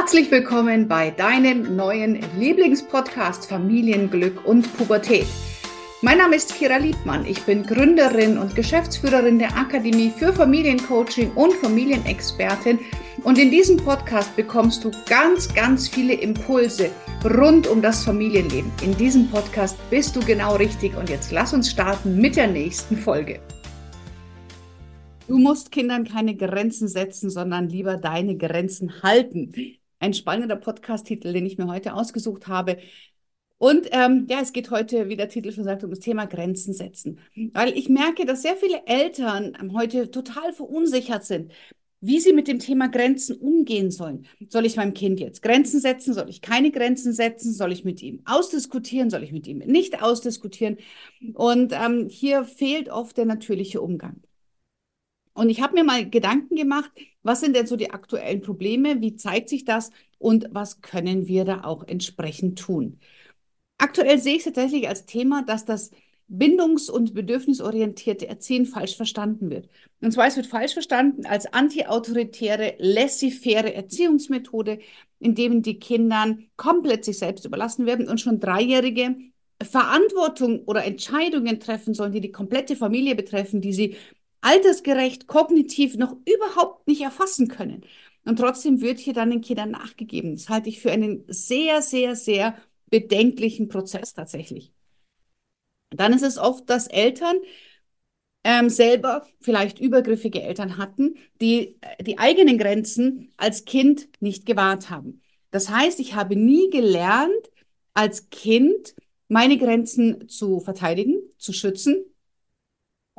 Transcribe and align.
Herzlich 0.00 0.30
willkommen 0.30 0.88
bei 0.88 1.10
deinem 1.10 1.76
neuen 1.76 2.20
Lieblingspodcast 2.38 3.44
Familienglück 3.46 4.46
und 4.46 4.62
Pubertät. 4.78 5.26
Mein 6.00 6.16
Name 6.16 6.36
ist 6.36 6.54
Kira 6.54 6.78
Liebmann. 6.78 7.26
Ich 7.26 7.42
bin 7.42 7.64
Gründerin 7.64 8.38
und 8.38 8.56
Geschäftsführerin 8.56 9.38
der 9.38 9.54
Akademie 9.58 10.10
für 10.10 10.32
Familiencoaching 10.32 11.32
und 11.32 11.52
Familienexpertin. 11.52 12.78
Und 13.24 13.36
in 13.36 13.50
diesem 13.50 13.76
Podcast 13.76 14.34
bekommst 14.36 14.84
du 14.84 14.90
ganz, 15.06 15.52
ganz 15.52 15.86
viele 15.86 16.14
Impulse 16.14 16.88
rund 17.36 17.66
um 17.66 17.82
das 17.82 18.02
Familienleben. 18.02 18.72
In 18.82 18.96
diesem 18.96 19.28
Podcast 19.28 19.76
bist 19.90 20.16
du 20.16 20.20
genau 20.20 20.56
richtig. 20.56 20.96
Und 20.96 21.10
jetzt 21.10 21.30
lass 21.30 21.52
uns 21.52 21.70
starten 21.70 22.16
mit 22.16 22.36
der 22.36 22.46
nächsten 22.46 22.96
Folge. 22.96 23.38
Du 25.28 25.36
musst 25.36 25.70
Kindern 25.70 26.04
keine 26.04 26.34
Grenzen 26.34 26.88
setzen, 26.88 27.28
sondern 27.28 27.68
lieber 27.68 27.98
deine 27.98 28.38
Grenzen 28.38 29.02
halten. 29.02 29.52
Ein 30.00 30.14
spannender 30.14 30.56
Podcast-Titel, 30.56 31.32
den 31.32 31.46
ich 31.46 31.58
mir 31.58 31.66
heute 31.66 31.94
ausgesucht 31.94 32.48
habe. 32.48 32.78
Und 33.58 33.88
ähm, 33.92 34.26
ja, 34.30 34.40
es 34.40 34.54
geht 34.54 34.70
heute, 34.70 35.10
wie 35.10 35.16
der 35.16 35.28
Titel 35.28 35.52
schon 35.52 35.64
sagt, 35.64 35.84
um 35.84 35.90
das 35.90 35.98
Thema 35.98 36.24
Grenzen 36.24 36.72
setzen. 36.72 37.20
Weil 37.52 37.76
ich 37.76 37.90
merke, 37.90 38.24
dass 38.24 38.40
sehr 38.40 38.56
viele 38.56 38.86
Eltern 38.86 39.72
heute 39.74 40.10
total 40.10 40.54
verunsichert 40.54 41.24
sind, 41.24 41.52
wie 42.00 42.18
sie 42.18 42.32
mit 42.32 42.48
dem 42.48 42.58
Thema 42.58 42.88
Grenzen 42.88 43.36
umgehen 43.36 43.90
sollen. 43.90 44.26
Soll 44.48 44.64
ich 44.64 44.76
meinem 44.76 44.94
Kind 44.94 45.20
jetzt 45.20 45.42
Grenzen 45.42 45.80
setzen? 45.80 46.14
Soll 46.14 46.30
ich 46.30 46.40
keine 46.40 46.70
Grenzen 46.70 47.12
setzen? 47.12 47.52
Soll 47.52 47.72
ich 47.72 47.84
mit 47.84 48.02
ihm 48.02 48.22
ausdiskutieren? 48.24 49.10
Soll 49.10 49.22
ich 49.22 49.32
mit 49.32 49.46
ihm 49.46 49.58
nicht 49.58 50.02
ausdiskutieren? 50.02 50.78
Und 51.34 51.74
ähm, 51.74 52.08
hier 52.08 52.44
fehlt 52.44 52.88
oft 52.88 53.18
der 53.18 53.26
natürliche 53.26 53.82
Umgang. 53.82 54.22
Und 55.40 55.48
ich 55.48 55.62
habe 55.62 55.72
mir 55.72 55.84
mal 55.84 56.06
Gedanken 56.06 56.54
gemacht, 56.54 56.90
was 57.22 57.40
sind 57.40 57.56
denn 57.56 57.66
so 57.66 57.74
die 57.76 57.92
aktuellen 57.92 58.42
Probleme, 58.42 59.00
wie 59.00 59.16
zeigt 59.16 59.48
sich 59.48 59.64
das 59.64 59.90
und 60.18 60.48
was 60.50 60.82
können 60.82 61.28
wir 61.28 61.46
da 61.46 61.64
auch 61.64 61.82
entsprechend 61.88 62.58
tun. 62.58 63.00
Aktuell 63.78 64.18
sehe 64.18 64.34
ich 64.34 64.40
es 64.40 64.44
tatsächlich 64.44 64.86
als 64.86 65.06
Thema, 65.06 65.42
dass 65.42 65.64
das 65.64 65.92
bindungs- 66.28 66.90
und 66.90 67.14
bedürfnisorientierte 67.14 68.28
Erziehen 68.28 68.66
falsch 68.66 68.98
verstanden 68.98 69.48
wird. 69.48 69.70
Und 70.02 70.12
zwar 70.12 70.26
es 70.26 70.36
wird 70.36 70.46
falsch 70.46 70.74
verstanden 70.74 71.24
als 71.24 71.50
antiautoritäre, 71.50 72.74
laissez-faire 72.76 73.74
Erziehungsmethode, 73.74 74.78
in 75.20 75.34
dem 75.34 75.62
die 75.62 75.78
Kindern 75.78 76.50
komplett 76.58 77.06
sich 77.06 77.16
selbst 77.16 77.46
überlassen 77.46 77.86
werden 77.86 78.08
und 78.08 78.20
schon 78.20 78.40
Dreijährige 78.40 79.16
Verantwortung 79.62 80.64
oder 80.64 80.84
Entscheidungen 80.84 81.60
treffen 81.60 81.94
sollen, 81.94 82.12
die 82.12 82.20
die 82.20 82.32
komplette 82.32 82.76
Familie 82.76 83.14
betreffen, 83.14 83.60
die 83.60 83.72
sie 83.72 83.96
altersgerecht, 84.40 85.26
kognitiv 85.26 85.96
noch 85.96 86.16
überhaupt 86.24 86.86
nicht 86.86 87.02
erfassen 87.02 87.48
können. 87.48 87.84
Und 88.24 88.38
trotzdem 88.38 88.80
wird 88.80 88.98
hier 88.98 89.14
dann 89.14 89.30
den 89.30 89.40
Kindern 89.40 89.70
nachgegeben. 89.70 90.34
Das 90.36 90.48
halte 90.48 90.68
ich 90.68 90.80
für 90.80 90.92
einen 90.92 91.24
sehr, 91.28 91.82
sehr, 91.82 92.16
sehr 92.16 92.54
bedenklichen 92.90 93.68
Prozess 93.68 94.14
tatsächlich. 94.14 94.72
Dann 95.90 96.12
ist 96.12 96.22
es 96.22 96.38
oft, 96.38 96.68
dass 96.68 96.86
Eltern 96.86 97.36
ähm, 98.44 98.70
selber 98.70 99.26
vielleicht 99.40 99.80
übergriffige 99.80 100.42
Eltern 100.42 100.78
hatten, 100.78 101.16
die 101.40 101.76
äh, 101.80 102.02
die 102.02 102.18
eigenen 102.18 102.58
Grenzen 102.58 103.32
als 103.36 103.64
Kind 103.64 104.08
nicht 104.20 104.46
gewahrt 104.46 104.90
haben. 104.90 105.20
Das 105.50 105.68
heißt, 105.68 106.00
ich 106.00 106.14
habe 106.14 106.36
nie 106.36 106.70
gelernt, 106.70 107.50
als 107.92 108.30
Kind 108.30 108.94
meine 109.28 109.58
Grenzen 109.58 110.28
zu 110.28 110.60
verteidigen, 110.60 111.16
zu 111.38 111.52
schützen, 111.52 112.04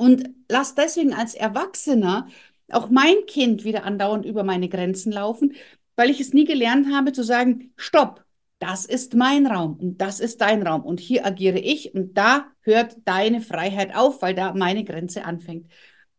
und 0.02 0.32
lass 0.50 0.74
deswegen 0.74 1.14
als 1.14 1.36
Erwachsener 1.36 2.28
auch 2.72 2.90
mein 2.90 3.28
Kind 3.28 3.64
wieder 3.66 3.84
andauernd 3.84 4.26
über 4.26 4.44
meine 4.44 4.68
Grenzen 4.68 5.12
laufen, 5.12 5.54
weil 5.96 6.10
ich 6.10 6.20
es 6.20 6.34
nie 6.34 6.46
gelernt 6.46 6.92
habe 6.92 7.12
zu 7.12 7.24
sagen, 7.24 7.72
stopp, 7.76 8.26
das 8.58 8.86
ist 8.86 9.14
mein 9.14 9.46
Raum 9.46 9.78
und 9.80 10.02
das 10.02 10.20
ist 10.20 10.42
dein 10.42 10.66
Raum 10.66 10.82
und 10.86 11.00
hier 11.00 11.24
agiere 11.24 11.60
ich 11.60 11.94
und 11.94 12.18
da 12.18 12.48
hört 12.62 12.98
deine 13.06 13.42
Freiheit 13.42 13.96
auf, 13.96 14.24
weil 14.24 14.34
da 14.34 14.54
meine 14.56 14.84
Grenze 14.84 15.24
anfängt. 15.24 15.72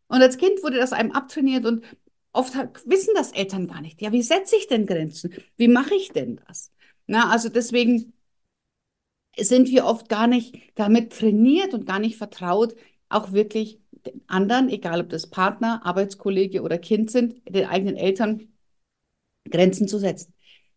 Und 0.07 0.23
als 0.23 0.39
Kind 0.39 0.63
wurde 0.63 0.77
das 0.77 0.93
einem 0.93 1.11
abtrainiert 1.11 1.67
und 1.67 1.85
oft 2.33 2.55
wissen 2.87 3.15
das 3.17 3.33
Eltern 3.33 3.67
gar 3.67 3.81
nicht. 3.81 4.01
Ja, 4.01 4.13
wie 4.13 4.23
setze 4.23 4.55
ich 4.55 4.69
denn 4.69 4.87
Grenzen? 4.87 5.35
Wie 5.57 5.67
mache 5.67 5.97
ich 5.97 6.11
denn 6.11 6.41
das? 6.47 6.71
Na, 7.09 7.31
also 7.31 7.49
deswegen 7.49 8.13
sind 9.37 9.71
wir 9.71 9.87
oft 9.87 10.09
gar 10.09 10.29
nicht 10.29 10.55
damit 10.77 11.13
trainiert 11.13 11.75
und 11.75 11.87
gar 11.87 11.99
nicht 11.99 12.17
vertraut, 12.17 12.77
auch 13.13 13.33
wirklich 13.33 13.79
den 14.07 14.23
anderen, 14.27 14.69
egal 14.69 15.01
ob 15.01 15.11
das 15.11 15.29
Partner, 15.29 15.85
Arbeitskollege 15.85 16.63
oder 16.63 16.79
Kind 16.79 17.11
sind, 17.11 17.41
den 17.49 17.67
eigenen 17.67 17.97
Eltern 17.97 18.49
Grenzen 19.49 19.89
zu 19.89 19.99
setzen. 19.99 20.35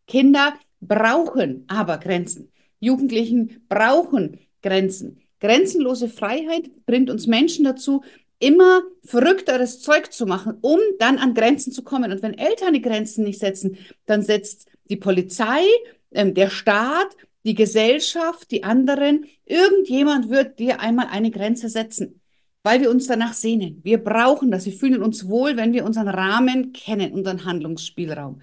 Kinder 0.07 0.53
brauchen 0.81 1.65
aber 1.67 1.97
Grenzen. 1.97 2.51
Jugendlichen 2.79 3.65
brauchen 3.67 4.39
Grenzen. 4.61 5.21
Grenzenlose 5.39 6.09
Freiheit 6.09 6.69
bringt 6.85 7.09
uns 7.09 7.27
Menschen 7.27 7.65
dazu, 7.65 8.03
immer 8.39 8.81
verrückteres 9.03 9.81
Zeug 9.81 10.11
zu 10.11 10.25
machen, 10.25 10.57
um 10.61 10.79
dann 10.99 11.17
an 11.17 11.33
Grenzen 11.33 11.71
zu 11.71 11.83
kommen. 11.83 12.11
Und 12.11 12.21
wenn 12.21 12.37
Eltern 12.37 12.73
die 12.73 12.81
Grenzen 12.81 13.23
nicht 13.23 13.39
setzen, 13.39 13.77
dann 14.05 14.21
setzt 14.21 14.67
die 14.89 14.97
Polizei, 14.97 15.63
äh, 16.11 16.31
der 16.31 16.49
Staat, 16.49 17.15
die 17.43 17.55
Gesellschaft, 17.55 18.51
die 18.51 18.63
anderen, 18.63 19.25
irgendjemand 19.45 20.29
wird 20.29 20.59
dir 20.59 20.79
einmal 20.79 21.07
eine 21.07 21.31
Grenze 21.31 21.69
setzen 21.69 22.21
weil 22.65 22.81
wir 22.81 22.89
uns 22.89 23.05
danach 23.05 23.33
sehnen. 23.33 23.79
Wir 23.83 24.03
brauchen 24.03 24.49
das. 24.49 24.65
Wir 24.65 24.73
fühlen 24.73 25.03
uns 25.03 25.27
wohl, 25.27 25.55
wenn 25.55 25.71
wir 25.71 25.85
unseren 25.85 26.07
Rahmen 26.07 26.73
kennen, 26.73 27.13
unseren 27.13 27.45
Handlungsspielraum. 27.45 28.41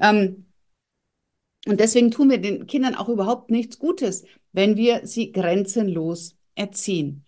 Ähm, 0.00 0.46
und 1.66 1.78
deswegen 1.78 2.10
tun 2.10 2.28
wir 2.28 2.38
den 2.38 2.66
Kindern 2.66 2.96
auch 2.96 3.08
überhaupt 3.08 3.52
nichts 3.52 3.78
Gutes, 3.78 4.24
wenn 4.50 4.76
wir 4.76 5.06
sie 5.06 5.30
grenzenlos 5.30 6.34
erziehen. 6.56 7.24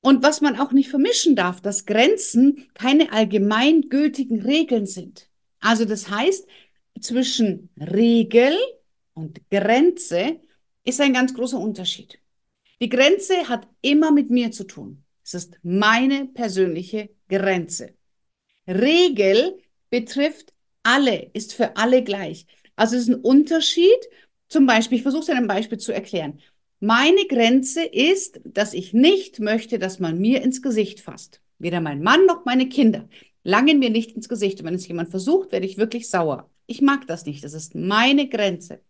Und 0.00 0.24
was 0.24 0.40
man 0.40 0.58
auch 0.58 0.72
nicht 0.72 0.90
vermischen 0.90 1.36
darf, 1.36 1.60
dass 1.60 1.86
Grenzen 1.86 2.66
keine 2.74 3.12
allgemeingültigen 3.12 4.42
Regeln 4.42 4.86
sind. 4.86 5.30
Also 5.60 5.84
das 5.84 6.10
heißt, 6.10 6.44
zwischen 7.00 7.70
Regel 7.78 8.56
und 9.14 9.48
Grenze 9.48 10.40
ist 10.82 11.00
ein 11.00 11.12
ganz 11.12 11.34
großer 11.34 11.60
Unterschied. 11.60 12.18
Die 12.82 12.88
Grenze 12.88 13.48
hat 13.48 13.68
immer 13.80 14.10
mit 14.10 14.30
mir 14.30 14.50
zu 14.50 14.64
tun. 14.64 15.04
Es 15.30 15.44
ist 15.44 15.60
meine 15.62 16.26
persönliche 16.26 17.10
Grenze. 17.28 17.94
Regel 18.66 19.58
betrifft 19.88 20.52
alle, 20.82 21.30
ist 21.34 21.54
für 21.54 21.76
alle 21.76 22.02
gleich. 22.02 22.46
Also 22.74 22.96
es 22.96 23.02
ist 23.02 23.10
ein 23.10 23.20
Unterschied. 23.20 24.08
Zum 24.48 24.66
Beispiel, 24.66 24.98
ich 24.98 25.02
versuche 25.02 25.22
es 25.22 25.28
in 25.28 25.36
einem 25.36 25.46
Beispiel 25.46 25.78
zu 25.78 25.92
erklären. 25.92 26.40
Meine 26.80 27.26
Grenze 27.28 27.84
ist, 27.84 28.40
dass 28.42 28.74
ich 28.74 28.92
nicht 28.92 29.38
möchte, 29.38 29.78
dass 29.78 30.00
man 30.00 30.18
mir 30.18 30.42
ins 30.42 30.62
Gesicht 30.62 30.98
fasst. 30.98 31.40
Weder 31.60 31.80
mein 31.80 32.02
Mann 32.02 32.26
noch 32.26 32.44
meine 32.44 32.68
Kinder 32.68 33.08
langen 33.44 33.78
mir 33.78 33.90
nicht 33.90 34.16
ins 34.16 34.28
Gesicht. 34.28 34.58
Und 34.58 34.66
wenn 34.66 34.74
es 34.74 34.88
jemand 34.88 35.10
versucht, 35.10 35.52
werde 35.52 35.66
ich 35.66 35.78
wirklich 35.78 36.08
sauer. 36.08 36.50
Ich 36.66 36.82
mag 36.82 37.06
das 37.06 37.24
nicht. 37.24 37.44
Das 37.44 37.52
ist 37.52 37.76
meine 37.76 38.28
Grenze. 38.28 38.80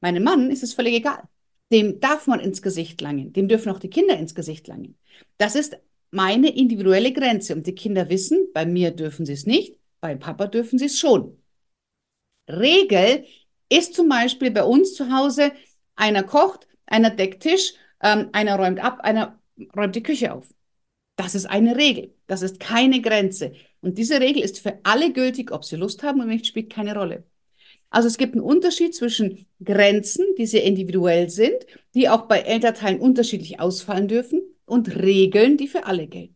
Meinem 0.00 0.24
Mann 0.24 0.50
ist 0.50 0.62
es 0.62 0.72
völlig 0.72 0.94
egal 0.94 1.28
dem 1.72 2.00
darf 2.00 2.26
man 2.26 2.40
ins 2.40 2.62
Gesicht 2.62 3.00
langen, 3.00 3.32
dem 3.32 3.48
dürfen 3.48 3.72
auch 3.72 3.78
die 3.78 3.90
Kinder 3.90 4.16
ins 4.16 4.34
Gesicht 4.34 4.66
langen. 4.68 4.98
Das 5.38 5.54
ist 5.54 5.76
meine 6.10 6.54
individuelle 6.56 7.12
Grenze 7.12 7.54
und 7.54 7.66
die 7.66 7.74
Kinder 7.74 8.08
wissen, 8.08 8.48
bei 8.52 8.66
mir 8.66 8.90
dürfen 8.90 9.26
sie 9.26 9.32
es 9.32 9.46
nicht, 9.46 9.78
bei 10.00 10.14
Papa 10.14 10.46
dürfen 10.46 10.78
sie 10.78 10.86
es 10.86 10.98
schon. 10.98 11.42
Regel 12.48 13.24
ist 13.68 13.94
zum 13.94 14.08
Beispiel 14.08 14.50
bei 14.50 14.64
uns 14.64 14.94
zu 14.94 15.10
Hause, 15.10 15.52
einer 15.96 16.22
kocht, 16.22 16.68
einer 16.86 17.10
deckt 17.10 17.42
Tisch, 17.42 17.74
ähm, 18.02 18.28
einer 18.32 18.56
räumt 18.56 18.80
ab, 18.80 19.00
einer 19.00 19.40
räumt 19.76 19.96
die 19.96 20.02
Küche 20.02 20.32
auf. 20.32 20.52
Das 21.16 21.34
ist 21.34 21.46
eine 21.46 21.76
Regel. 21.76 22.14
Das 22.26 22.42
ist 22.42 22.60
keine 22.60 23.00
Grenze. 23.00 23.52
Und 23.80 23.98
diese 23.98 24.20
Regel 24.20 24.42
ist 24.42 24.60
für 24.60 24.80
alle 24.82 25.12
gültig, 25.12 25.52
ob 25.52 25.64
sie 25.64 25.76
Lust 25.76 26.02
haben 26.02 26.20
oder 26.20 26.28
nicht, 26.28 26.46
spielt 26.46 26.72
keine 26.72 26.94
Rolle. 26.94 27.24
Also 27.94 28.08
es 28.08 28.18
gibt 28.18 28.34
einen 28.34 28.42
Unterschied 28.42 28.92
zwischen 28.92 29.46
Grenzen, 29.62 30.26
die 30.36 30.46
sehr 30.46 30.64
individuell 30.64 31.30
sind, 31.30 31.64
die 31.94 32.08
auch 32.08 32.22
bei 32.22 32.40
Elternteilen 32.40 32.98
unterschiedlich 32.98 33.60
ausfallen 33.60 34.08
dürfen, 34.08 34.42
und 34.66 34.96
Regeln, 34.96 35.56
die 35.56 35.68
für 35.68 35.86
alle 35.86 36.08
gelten. 36.08 36.34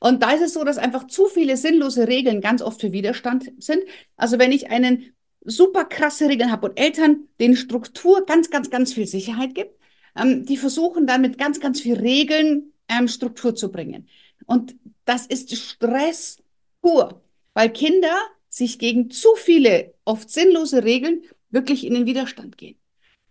Und 0.00 0.24
da 0.24 0.32
ist 0.32 0.42
es 0.42 0.54
so, 0.54 0.64
dass 0.64 0.76
einfach 0.76 1.06
zu 1.06 1.26
viele 1.26 1.56
sinnlose 1.56 2.08
Regeln 2.08 2.40
ganz 2.40 2.62
oft 2.62 2.80
für 2.80 2.90
Widerstand 2.90 3.52
sind. 3.58 3.84
Also 4.16 4.40
wenn 4.40 4.50
ich 4.50 4.70
einen 4.70 5.14
super 5.44 5.84
krasse 5.84 6.28
Regeln 6.28 6.50
habe 6.50 6.68
und 6.68 6.80
Eltern 6.80 7.28
den 7.38 7.54
Struktur 7.54 8.26
ganz, 8.26 8.50
ganz, 8.50 8.70
ganz 8.70 8.92
viel 8.92 9.06
Sicherheit 9.06 9.54
gibt, 9.54 9.78
ähm, 10.16 10.46
die 10.46 10.56
versuchen 10.56 11.06
dann 11.06 11.20
mit 11.20 11.38
ganz, 11.38 11.60
ganz 11.60 11.80
viel 11.80 11.94
Regeln 11.94 12.72
ähm, 12.88 13.06
Struktur 13.06 13.54
zu 13.54 13.70
bringen. 13.70 14.08
Und 14.46 14.74
das 15.04 15.26
ist 15.26 15.56
Stress 15.56 16.38
pur, 16.82 17.22
weil 17.52 17.70
Kinder 17.70 18.16
sich 18.54 18.78
gegen 18.78 19.10
zu 19.10 19.34
viele, 19.34 19.94
oft 20.04 20.30
sinnlose 20.30 20.84
Regeln 20.84 21.24
wirklich 21.50 21.84
in 21.84 21.94
den 21.94 22.06
Widerstand 22.06 22.56
gehen. 22.56 22.78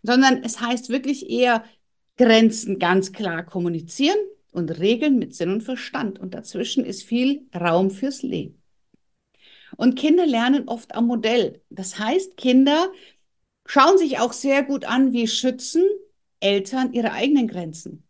Sondern 0.02 0.44
es 0.44 0.60
heißt 0.60 0.90
wirklich 0.90 1.30
eher 1.30 1.64
Grenzen 2.18 2.78
ganz 2.78 3.14
klar 3.14 3.44
kommunizieren 3.46 4.18
und 4.52 4.80
Regeln 4.80 5.18
mit 5.18 5.34
Sinn 5.34 5.50
und 5.50 5.62
Verstand. 5.62 6.20
Und 6.20 6.34
dazwischen 6.34 6.84
ist 6.84 7.04
viel 7.04 7.48
Raum 7.56 7.90
fürs 7.90 8.22
Leben. 8.22 8.62
Und 9.78 9.96
Kinder 9.96 10.26
lernen 10.26 10.68
oft 10.68 10.94
am 10.94 11.08
Modell. 11.08 11.62
Das 11.70 11.98
heißt, 11.98 12.36
Kinder 12.36 12.92
schauen 13.66 13.98
sich 13.98 14.20
auch 14.20 14.34
sehr 14.34 14.62
gut 14.64 14.84
an, 14.84 15.14
wie 15.14 15.28
schützen 15.28 15.86
Eltern 16.42 16.92
ihre 16.92 17.14
eigenen 17.14 17.48
Grenzen. 17.48 18.04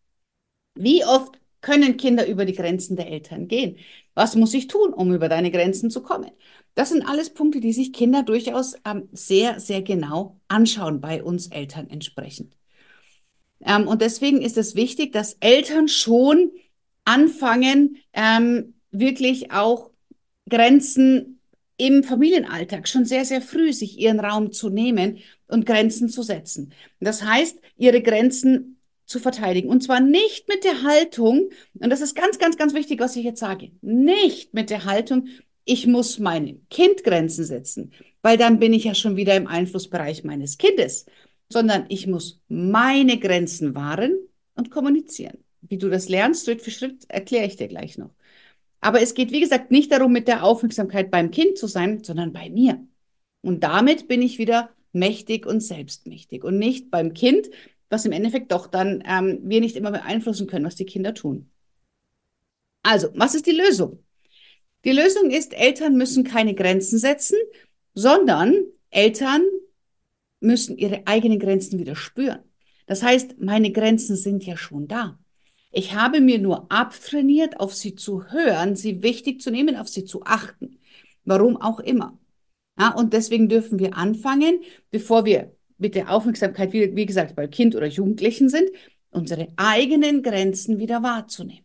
Wie 0.73 1.05
oft 1.05 1.39
können 1.63 1.97
Kinder 1.97 2.27
über 2.27 2.45
die 2.45 2.53
Grenzen 2.53 2.95
der 2.95 3.07
Eltern 3.07 3.47
gehen? 3.47 3.77
Was 4.13 4.35
muss 4.35 4.53
ich 4.53 4.67
tun, 4.67 4.93
um 4.93 5.11
über 5.13 5.29
deine 5.29 5.49
Grenzen 5.49 5.89
zu 5.89 6.03
kommen? 6.03 6.29
Das 6.75 6.89
sind 6.89 7.07
alles 7.07 7.31
Punkte, 7.31 7.59
die 7.59 7.73
sich 7.73 7.93
Kinder 7.93 8.21
durchaus 8.21 8.75
ähm, 8.85 9.09
sehr, 9.13 9.59
sehr 9.59 9.81
genau 9.81 10.39
anschauen 10.47 11.01
bei 11.01 11.23
uns 11.23 11.47
Eltern 11.47 11.89
entsprechend. 11.89 12.55
Ähm, 13.61 13.87
und 13.87 14.01
deswegen 14.01 14.41
ist 14.41 14.57
es 14.57 14.75
wichtig, 14.75 15.13
dass 15.13 15.37
Eltern 15.39 15.87
schon 15.87 16.51
anfangen, 17.05 17.97
ähm, 18.13 18.75
wirklich 18.91 19.51
auch 19.51 19.89
Grenzen 20.49 21.39
im 21.77 22.03
Familienalltag 22.03 22.87
schon 22.87 23.05
sehr, 23.05 23.25
sehr 23.25 23.41
früh 23.41 23.73
sich 23.73 23.97
ihren 23.97 24.19
Raum 24.19 24.51
zu 24.51 24.69
nehmen 24.69 25.19
und 25.47 25.65
Grenzen 25.65 26.09
zu 26.09 26.23
setzen. 26.23 26.73
Das 26.99 27.23
heißt, 27.23 27.57
ihre 27.77 28.01
Grenzen 28.01 28.77
zu 29.05 29.19
verteidigen. 29.19 29.69
Und 29.69 29.83
zwar 29.83 29.99
nicht 29.99 30.47
mit 30.47 30.63
der 30.63 30.83
Haltung, 30.83 31.49
und 31.73 31.89
das 31.89 32.01
ist 32.01 32.15
ganz, 32.15 32.39
ganz, 32.39 32.57
ganz 32.57 32.73
wichtig, 32.73 32.99
was 32.99 33.15
ich 33.15 33.23
jetzt 33.23 33.39
sage, 33.39 33.71
nicht 33.81 34.53
mit 34.53 34.69
der 34.69 34.85
Haltung, 34.85 35.27
ich 35.65 35.87
muss 35.87 36.19
meinem 36.19 36.65
Kind 36.69 37.03
Grenzen 37.03 37.45
setzen, 37.45 37.91
weil 38.21 38.37
dann 38.37 38.59
bin 38.59 38.73
ich 38.73 38.83
ja 38.83 38.95
schon 38.95 39.15
wieder 39.15 39.35
im 39.35 39.47
Einflussbereich 39.47 40.23
meines 40.23 40.57
Kindes, 40.57 41.05
sondern 41.49 41.85
ich 41.89 42.07
muss 42.07 42.41
meine 42.47 43.19
Grenzen 43.19 43.75
wahren 43.75 44.17
und 44.55 44.71
kommunizieren. 44.71 45.37
Wie 45.61 45.77
du 45.77 45.89
das 45.89 46.09
lernst, 46.09 46.45
Schritt 46.45 46.61
für 46.61 46.71
Schritt, 46.71 47.05
erkläre 47.07 47.45
ich 47.45 47.55
dir 47.55 47.67
gleich 47.67 47.97
noch. 47.97 48.11
Aber 48.81 49.01
es 49.01 49.13
geht, 49.13 49.31
wie 49.31 49.39
gesagt, 49.39 49.71
nicht 49.71 49.91
darum, 49.91 50.11
mit 50.11 50.27
der 50.27 50.43
Aufmerksamkeit 50.43 51.09
beim 51.09 51.31
Kind 51.31 51.57
zu 51.57 51.67
sein, 51.67 52.03
sondern 52.03 52.33
bei 52.33 52.49
mir. 52.49 52.85
Und 53.41 53.63
damit 53.63 54.09
bin 54.09 54.21
ich 54.21 54.37
wieder 54.39 54.71
mächtig 54.91 55.45
und 55.45 55.61
selbstmächtig 55.61 56.43
und 56.43 56.59
nicht 56.59 56.91
beim 56.91 57.13
Kind, 57.13 57.49
was 57.93 58.05
im 58.05 58.11
Endeffekt 58.11 58.51
doch 58.51 58.67
dann 58.67 59.03
ähm, 59.07 59.39
wir 59.43 59.61
nicht 59.61 59.77
immer 59.77 59.91
beeinflussen 59.91 60.47
können, 60.47 60.65
was 60.65 60.75
die 60.75 60.85
Kinder 60.85 61.13
tun. 61.13 61.49
Also, 62.81 63.09
was 63.13 63.35
ist 63.35 63.45
die 63.45 63.51
Lösung? 63.51 64.03
Die 64.83 64.91
Lösung 64.91 65.29
ist, 65.29 65.53
Eltern 65.53 65.95
müssen 65.95 66.25
keine 66.25 66.53
Grenzen 66.55 66.99
setzen, 66.99 67.37
sondern 67.93 68.55
Eltern 68.89 69.43
müssen 70.41 70.77
ihre 70.77 71.07
eigenen 71.07 71.39
Grenzen 71.39 71.79
wieder 71.79 71.95
spüren. 71.95 72.39
Das 72.85 73.01
heißt, 73.01 73.39
meine 73.39 73.71
Grenzen 73.71 74.17
sind 74.17 74.45
ja 74.45 74.57
schon 74.57 74.87
da. 74.89 75.17
Ich 75.71 75.95
habe 75.95 76.19
mir 76.19 76.37
nur 76.39 76.71
abtrainiert, 76.71 77.59
auf 77.59 77.73
sie 77.73 77.95
zu 77.95 78.25
hören, 78.31 78.75
sie 78.75 79.01
wichtig 79.01 79.41
zu 79.41 79.49
nehmen, 79.51 79.77
auf 79.77 79.87
sie 79.87 80.03
zu 80.03 80.23
achten. 80.23 80.79
Warum 81.23 81.57
auch 81.57 81.79
immer. 81.79 82.19
Ja, 82.77 82.93
und 82.93 83.13
deswegen 83.13 83.47
dürfen 83.47 83.79
wir 83.79 83.95
anfangen, 83.95 84.61
bevor 84.91 85.25
wir 85.25 85.55
mit 85.83 85.93
der 85.93 86.09
Aufmerksamkeit, 86.09 86.73
wie, 86.73 86.95
wie 86.95 87.05
gesagt, 87.05 87.35
bei 87.35 87.45
Kind 87.45 87.75
oder 87.75 87.85
Jugendlichen 87.85 88.49
sind, 88.49 88.69
unsere 89.11 89.49
eigenen 89.57 90.23
Grenzen 90.23 90.79
wieder 90.79 91.03
wahrzunehmen 91.03 91.63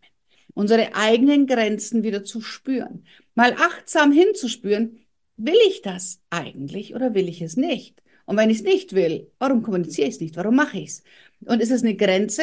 unsere 0.59 0.93
eigenen 0.97 1.47
Grenzen 1.47 2.03
wieder 2.03 2.25
zu 2.25 2.41
spüren. 2.41 3.05
Mal 3.37 3.53
achtsam 3.53 4.11
hinzuspüren, 4.11 4.99
will 5.37 5.55
ich 5.69 5.83
das 5.83 6.21
eigentlich 6.31 6.97
oder 6.97 7.15
will 7.15 7.29
ich 7.29 7.41
es 7.43 7.57
nicht? 7.57 8.03
Und 8.27 8.37
wenn 8.37 8.51
ich 8.51 8.59
es 8.59 8.65
nicht 8.65 8.93
will, 8.93 9.31
warum 9.39 9.63
kommuniziere 9.63 10.09
ich 10.09 10.15
es 10.15 10.21
nicht? 10.21 10.37
Warum 10.37 10.57
mache 10.57 10.79
ich 10.79 10.89
es? 10.89 11.03
Und 11.47 11.63
ist 11.63 11.71
es 11.71 11.85
eine 11.85 11.95
Grenze 11.95 12.43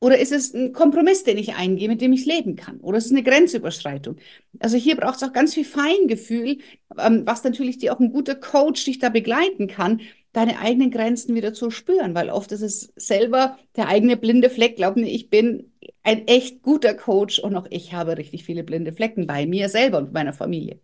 oder 0.00 0.18
ist 0.18 0.32
es 0.32 0.54
ein 0.54 0.72
Kompromiss, 0.72 1.22
den 1.22 1.38
ich 1.38 1.54
eingehe, 1.54 1.88
mit 1.88 2.00
dem 2.00 2.12
ich 2.12 2.26
leben 2.26 2.56
kann? 2.56 2.80
Oder 2.80 2.98
ist 2.98 3.06
es 3.06 3.12
eine 3.12 3.22
Grenzüberschreitung? 3.22 4.16
Also 4.58 4.76
hier 4.76 4.96
braucht 4.96 5.16
es 5.16 5.22
auch 5.22 5.32
ganz 5.32 5.54
viel 5.54 5.64
Feingefühl, 5.64 6.58
ähm, 6.98 7.22
was 7.26 7.44
natürlich 7.44 7.78
dir 7.78 7.94
auch 7.94 8.00
ein 8.00 8.12
guter 8.12 8.34
Coach 8.34 8.84
dich 8.84 8.98
da 8.98 9.08
begleiten 9.08 9.68
kann, 9.68 10.00
deine 10.36 10.58
eigenen 10.58 10.90
Grenzen 10.90 11.34
wieder 11.34 11.54
zu 11.54 11.70
spüren, 11.70 12.14
weil 12.14 12.28
oft 12.28 12.52
ist 12.52 12.60
es 12.60 12.92
selber 12.94 13.58
der 13.74 13.88
eigene 13.88 14.18
blinde 14.18 14.50
Fleck. 14.50 14.76
Glaub 14.76 14.96
mir, 14.96 15.08
ich 15.08 15.30
bin 15.30 15.72
ein 16.02 16.26
echt 16.28 16.60
guter 16.62 16.92
Coach 16.92 17.38
und 17.38 17.56
auch 17.56 17.66
ich 17.70 17.94
habe 17.94 18.18
richtig 18.18 18.44
viele 18.44 18.62
blinde 18.62 18.92
Flecken 18.92 19.26
bei 19.26 19.46
mir 19.46 19.70
selber 19.70 19.96
und 19.96 20.12
meiner 20.12 20.34
Familie. 20.34 20.78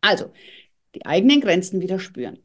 Also, 0.00 0.32
die 0.94 1.04
eigenen 1.04 1.42
Grenzen 1.42 1.82
wieder 1.82 1.98
spüren. 1.98 2.38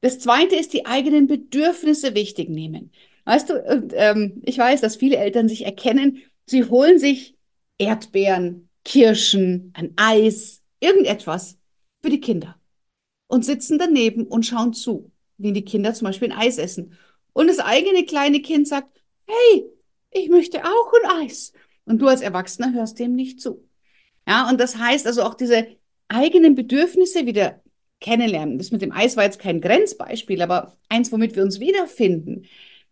Das 0.00 0.18
zweite 0.18 0.56
ist, 0.56 0.72
die 0.72 0.86
eigenen 0.86 1.28
Bedürfnisse 1.28 2.16
wichtig 2.16 2.48
nehmen. 2.48 2.90
Weißt 3.24 3.48
du, 3.48 3.62
und, 3.62 3.92
ähm, 3.94 4.42
ich 4.44 4.58
weiß, 4.58 4.80
dass 4.80 4.96
viele 4.96 5.18
Eltern 5.18 5.48
sich 5.48 5.64
erkennen, 5.64 6.22
sie 6.46 6.64
holen 6.64 6.98
sich 6.98 7.36
Erdbeeren, 7.78 8.68
Kirschen, 8.84 9.72
ein 9.76 9.94
Eis, 9.96 10.62
irgendetwas 10.80 11.58
für 12.02 12.10
die 12.10 12.20
Kinder 12.20 12.60
und 13.28 13.44
sitzen 13.44 13.78
daneben 13.78 14.26
und 14.26 14.44
schauen 14.44 14.74
zu, 14.74 15.11
wie 15.42 15.52
die 15.52 15.64
Kinder 15.64 15.94
zum 15.94 16.06
Beispiel 16.06 16.32
ein 16.32 16.38
Eis 16.38 16.58
essen. 16.58 16.96
Und 17.32 17.48
das 17.48 17.58
eigene 17.58 18.04
kleine 18.04 18.40
Kind 18.40 18.68
sagt, 18.68 19.00
hey, 19.26 19.64
ich 20.10 20.28
möchte 20.28 20.64
auch 20.64 20.92
ein 21.04 21.24
Eis. 21.24 21.52
Und 21.84 22.00
du 22.00 22.08
als 22.08 22.20
Erwachsener 22.20 22.72
hörst 22.72 22.98
dem 22.98 23.14
nicht 23.14 23.40
zu. 23.40 23.68
Ja, 24.26 24.48
und 24.48 24.60
das 24.60 24.76
heißt 24.76 25.06
also 25.06 25.22
auch 25.22 25.34
diese 25.34 25.66
eigenen 26.08 26.54
Bedürfnisse 26.54 27.26
wieder 27.26 27.62
kennenlernen. 28.00 28.58
Das 28.58 28.70
mit 28.70 28.82
dem 28.82 28.92
Eis 28.92 29.16
war 29.16 29.24
jetzt 29.24 29.38
kein 29.38 29.60
Grenzbeispiel, 29.60 30.42
aber 30.42 30.76
eins, 30.88 31.10
womit 31.10 31.34
wir 31.34 31.42
uns 31.42 31.60
wiederfinden. 31.60 32.46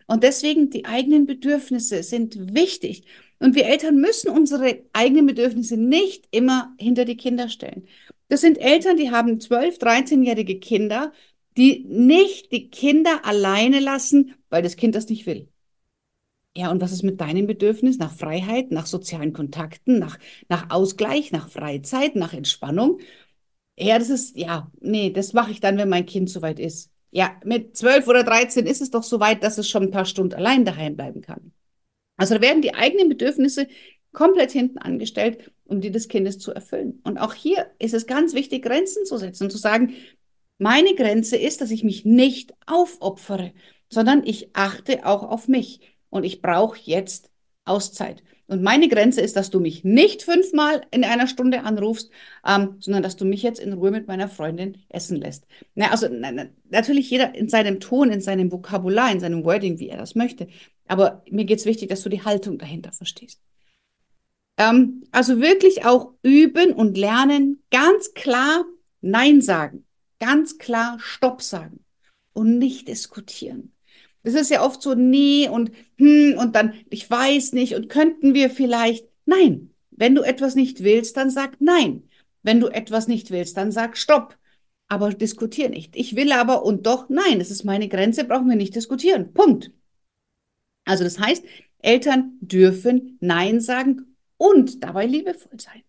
Und 0.06 0.25
deswegen 0.25 0.70
die 0.70 0.87
eigenen 0.87 1.26
Bedürfnisse 1.26 2.02
sind 2.02 2.55
wichtig. 2.55 3.05
Und 3.38 3.55
wir 3.55 3.67
Eltern 3.67 3.97
müssen 3.97 4.31
unsere 4.31 4.82
eigenen 4.93 5.26
Bedürfnisse 5.26 5.76
nicht 5.76 6.26
immer 6.31 6.75
hinter 6.79 7.05
die 7.05 7.17
Kinder 7.17 7.49
stellen. 7.49 7.87
Das 8.29 8.41
sind 8.41 8.58
Eltern, 8.58 8.97
die 8.97 9.11
haben 9.11 9.41
12, 9.41 9.79
13-jährige 9.79 10.58
Kinder, 10.61 11.12
die 11.56 11.85
nicht 11.88 12.52
die 12.52 12.70
Kinder 12.70 13.25
alleine 13.25 13.81
lassen, 13.81 14.35
weil 14.49 14.62
das 14.62 14.76
Kind 14.76 14.94
das 14.94 15.08
nicht 15.08 15.26
will. 15.26 15.49
Ja, 16.56 16.70
und 16.70 16.81
was 16.81 16.93
ist 16.93 17.05
mit 17.05 17.20
deinem 17.20 17.47
Bedürfnis 17.47 17.99
nach 17.99 18.12
Freiheit, 18.12 18.73
nach 18.73 18.87
sozialen 18.87 19.32
Kontakten, 19.32 19.99
nach, 19.99 20.19
nach 20.49 20.70
Ausgleich, 20.70 21.31
nach 21.31 21.49
Freizeit, 21.49 22.17
nach 22.17 22.32
Entspannung? 22.32 22.99
Ja, 23.79 23.99
das 23.99 24.11
ist, 24.11 24.37
ja, 24.37 24.70
nee, 24.81 25.11
das 25.11 25.32
mache 25.32 25.52
ich 25.52 25.61
dann, 25.61 25.79
wenn 25.79 25.88
mein 25.88 26.06
Kind 26.06 26.29
soweit 26.29 26.58
ist. 26.58 26.91
Ja, 27.12 27.41
mit 27.44 27.76
12 27.76 28.08
oder 28.08 28.25
13 28.25 28.67
ist 28.67 28.81
es 28.82 28.91
doch 28.91 29.02
so 29.02 29.20
weit, 29.20 29.43
dass 29.43 29.58
es 29.58 29.69
schon 29.69 29.85
ein 29.85 29.91
paar 29.91 30.05
Stunden 30.05 30.35
allein 30.35 30.64
daheim 30.64 30.97
bleiben 30.97 31.23
kann. 31.23 31.52
Also 32.17 32.35
da 32.35 32.41
werden 32.41 32.62
die 32.62 32.75
eigenen 32.75 33.08
Bedürfnisse 33.08 33.67
komplett 34.12 34.50
hinten 34.50 34.79
angestellt, 34.79 35.52
um 35.64 35.81
die 35.81 35.91
des 35.91 36.08
Kindes 36.08 36.38
zu 36.38 36.52
erfüllen. 36.52 37.00
Und 37.05 37.19
auch 37.19 37.32
hier 37.32 37.70
ist 37.79 37.94
es 37.94 38.06
ganz 38.06 38.35
wichtig, 38.35 38.64
Grenzen 38.64 39.05
zu 39.06 39.17
setzen 39.17 39.44
und 39.44 39.50
zu 39.50 39.58
sagen, 39.58 39.94
meine 40.61 40.95
Grenze 40.95 41.37
ist, 41.37 41.61
dass 41.61 41.71
ich 41.71 41.85
mich 41.85 42.05
nicht 42.05 42.52
aufopfere, 42.67 43.52
sondern 43.88 44.25
ich 44.25 44.50
achte 44.55 45.07
auch 45.07 45.23
auf 45.23 45.49
mich 45.49 45.81
und 46.11 46.25
ich 46.25 46.43
brauche 46.43 46.79
jetzt 46.85 47.31
Auszeit. 47.64 48.23
Und 48.47 48.62
meine 48.62 48.88
Grenze 48.88 49.21
ist, 49.21 49.37
dass 49.37 49.50
du 49.50 49.59
mich 49.59 49.85
nicht 49.85 50.23
fünfmal 50.23 50.83
in 50.90 51.05
einer 51.05 51.29
Stunde 51.29 51.62
anrufst, 51.62 52.11
ähm, 52.45 52.76
sondern 52.81 53.02
dass 53.02 53.17
du 53.17 53.25
mich 53.25 53.43
jetzt 53.43 53.61
in 53.61 53.73
Ruhe 53.73 53.90
mit 53.90 54.07
meiner 54.07 54.29
Freundin 54.29 54.83
essen 54.88 55.17
lässt. 55.17 55.47
Na, 55.75 55.93
also 55.93 56.09
na, 56.11 56.31
na, 56.31 56.47
natürlich 56.69 57.09
jeder 57.11 57.35
in 57.35 57.49
seinem 57.49 57.81
Ton, 57.81 58.11
in 58.11 58.21
seinem 58.21 58.52
Vokabular, 58.52 59.11
in 59.12 59.21
seinem 59.21 59.45
Wording, 59.45 59.79
wie 59.79 59.88
er 59.88 59.99
das 59.99 60.14
möchte. 60.14 60.49
Aber 60.88 61.23
mir 61.31 61.45
geht 61.45 61.61
es 61.61 61.64
wichtig, 61.64 61.88
dass 61.88 62.02
du 62.02 62.09
die 62.09 62.25
Haltung 62.25 62.59
dahinter 62.59 62.93
verstehst. 62.93 63.40
Ähm, 64.59 65.05
also 65.11 65.40
wirklich 65.40 65.87
auch 65.87 66.12
üben 66.23 66.73
und 66.73 66.99
lernen, 66.99 67.62
ganz 67.71 68.12
klar 68.14 68.64
Nein 69.00 69.40
sagen, 69.40 69.87
ganz 70.21 70.59
klar 70.59 70.99
Stopp 71.00 71.43
sagen 71.43 71.85
und 72.33 72.59
nicht 72.59 72.89
diskutieren. 72.89 73.73
Das 74.23 74.35
ist 74.35 74.50
ja 74.50 74.65
oft 74.65 74.83
so, 74.83 74.95
nee 74.95 75.49
und 75.49 75.73
hm 75.97 76.37
und 76.39 76.55
dann, 76.55 76.75
ich 76.91 77.11
weiß 77.11 77.53
nicht 77.53 77.75
und 77.75 77.89
könnten 77.89 78.35
wir 78.35 78.50
vielleicht. 78.50 79.07
Nein, 79.25 79.75
wenn 79.91 80.15
du 80.15 80.23
etwas 80.23 80.55
nicht 80.55 80.83
willst, 80.83 81.17
dann 81.17 81.31
sag 81.31 81.61
nein. 81.61 82.09
Wenn 82.43 82.61
du 82.61 82.69
etwas 82.69 83.09
nicht 83.09 83.31
willst, 83.31 83.57
dann 83.57 83.73
sag 83.73 83.97
Stopp. 83.97 84.37
Aber 84.89 85.11
diskutier 85.11 85.69
nicht. 85.69 85.95
Ich 85.97 86.17
will 86.17 86.33
aber 86.33 86.65
und 86.65 86.87
doch, 86.87 87.09
nein, 87.09 87.39
das 87.39 87.50
ist 87.50 87.65
meine 87.65 87.89
Grenze, 87.89 88.25
brauchen 88.25 88.49
wir 88.49 88.57
nicht 88.57 88.75
diskutieren. 88.75 89.33
Punkt. 89.33 89.73
Also 90.85 91.05
das 91.05 91.19
heißt, 91.19 91.45
Eltern 91.79 92.39
dürfen 92.41 93.19
Nein 93.21 93.61
sagen 93.61 94.17
und 94.37 94.83
dabei 94.83 95.07
liebevoll 95.07 95.61
sein. 95.61 95.83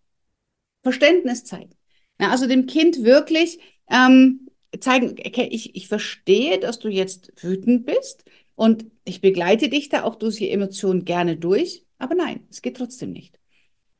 Verständnis 0.82 1.44
zeigen. 1.44 1.74
Ja, 2.20 2.30
also 2.30 2.46
dem 2.46 2.66
Kind 2.66 3.02
wirklich 3.02 3.58
ähm, 3.90 4.48
zeigen, 4.80 5.16
ich, 5.18 5.74
ich 5.74 5.88
verstehe, 5.88 6.58
dass 6.58 6.78
du 6.78 6.88
jetzt 6.88 7.32
wütend 7.42 7.86
bist 7.86 8.24
und 8.54 8.86
ich 9.04 9.20
begleite 9.20 9.68
dich 9.68 9.88
da 9.88 10.04
auch 10.04 10.16
durch 10.16 10.36
die 10.36 10.50
Emotionen 10.50 11.04
gerne 11.04 11.36
durch, 11.36 11.84
aber 11.98 12.14
nein, 12.14 12.46
es 12.50 12.62
geht 12.62 12.76
trotzdem 12.76 13.12
nicht. 13.12 13.38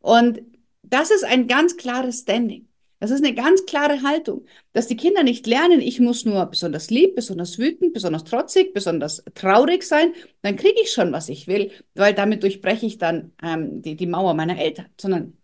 Und 0.01 0.43
das 0.83 1.11
ist 1.11 1.25
ein 1.25 1.47
ganz 1.47 1.77
klares 1.77 2.21
Standing. 2.21 2.69
Das 3.03 3.11
ist 3.11 3.25
eine 3.25 3.35
ganz 3.35 3.67
klare 3.67 4.03
Haltung, 4.03 4.47
dass 4.73 4.87
die 4.87 4.97
Kinder 4.97 5.25
nicht 5.25 5.49
lernen, 5.49 5.81
ich 5.81 5.99
muss 5.99 6.25
nur 6.25 6.47
besonders 6.47 6.89
lieb, 6.89 7.17
besonders 7.17 7.59
wütend, 7.59 7.95
besonders 7.95 8.23
trotzig, 8.23 8.73
besonders 8.75 9.25
traurig 9.35 9.83
sein, 9.83 10.15
dann 10.43 10.55
kriege 10.55 10.81
ich 10.81 10.93
schon, 10.93 11.11
was 11.11 11.29
ich 11.29 11.49
will, 11.49 11.73
weil 11.95 12.15
damit 12.15 12.45
durchbreche 12.45 12.87
ich 12.87 12.99
dann 12.99 13.33
ähm, 13.43 13.83
die, 13.83 13.97
die 13.97 14.07
Mauer 14.07 14.35
meiner 14.35 14.57
Eltern, 14.57 14.87
sondern 15.01 15.37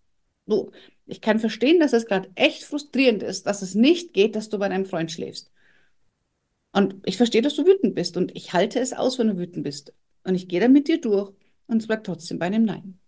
du, 0.47 0.71
ich 1.09 1.21
kann 1.21 1.39
verstehen, 1.39 1.81
dass 1.81 1.93
es 1.93 2.07
gerade 2.07 2.31
echt 2.35 2.65
frustrierend 2.65 3.23
ist, 3.23 3.47
dass 3.47 3.63
es 3.63 3.75
nicht 3.75 4.13
geht, 4.13 4.37
dass 4.37 4.49
du 4.49 4.59
bei 4.59 4.69
deinem 4.69 4.87
Freund 4.87 5.11
schläfst. 5.11 5.51
Und 6.73 6.97
ich 7.05 7.17
verstehe, 7.17 7.43
dass 7.43 7.57
du 7.57 7.67
wütend 7.67 7.95
bist 7.95 8.17
und 8.17 8.37
ich 8.37 8.53
halte 8.53 8.79
es 8.79 8.93
aus, 8.93 9.19
wenn 9.19 9.29
du 9.29 9.39
wütend 9.39 9.65
bist. 9.65 9.95
Und 10.25 10.35
ich 10.35 10.49
gehe 10.49 10.61
da 10.61 10.69
mit 10.69 10.87
dir 10.87 11.01
durch 11.01 11.33
und 11.67 11.79
es 11.79 11.87
bleibt 11.87 12.07
trotzdem 12.07 12.39
bei 12.39 12.47
einem 12.47 12.65
Nein. 12.65 12.99